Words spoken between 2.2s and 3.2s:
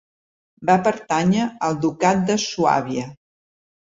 de Suàbia.